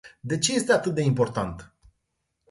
[0.23, 1.73] De ce este atât de important?